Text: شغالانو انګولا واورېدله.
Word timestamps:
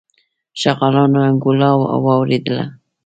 شغالانو 0.61 1.19
انګولا 1.29 1.69
واورېدله. 2.03 2.65